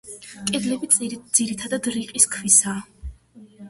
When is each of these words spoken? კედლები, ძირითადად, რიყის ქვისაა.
კედლები, 0.51 0.89
ძირითადად, 1.41 1.93
რიყის 2.01 2.31
ქვისაა. 2.37 2.87